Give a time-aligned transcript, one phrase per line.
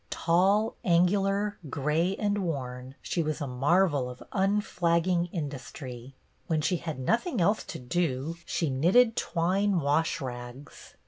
[0.09, 6.15] Tall, angular, gray and worn, she was a marvel of unflagging industry.
[6.47, 10.95] When she had nothing else to do she knitted 26 BETTY BAIRD twine wash rags.